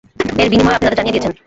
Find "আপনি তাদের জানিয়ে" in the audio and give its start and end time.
0.77-1.15